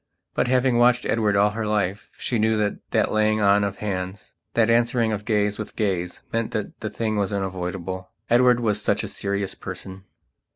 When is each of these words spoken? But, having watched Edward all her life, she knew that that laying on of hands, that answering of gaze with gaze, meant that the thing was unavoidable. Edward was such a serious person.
But, 0.33 0.47
having 0.47 0.79
watched 0.79 1.05
Edward 1.05 1.35
all 1.35 1.51
her 1.51 1.67
life, 1.67 2.09
she 2.17 2.39
knew 2.39 2.57
that 2.57 2.79
that 2.89 3.11
laying 3.11 3.39
on 3.39 3.63
of 3.63 3.75
hands, 3.75 4.33
that 4.55 4.67
answering 4.67 5.11
of 5.11 5.25
gaze 5.25 5.59
with 5.59 5.75
gaze, 5.75 6.23
meant 6.33 6.53
that 6.53 6.79
the 6.79 6.89
thing 6.89 7.17
was 7.17 7.31
unavoidable. 7.31 8.09
Edward 8.27 8.59
was 8.61 8.81
such 8.81 9.03
a 9.03 9.07
serious 9.07 9.53
person. 9.53 10.05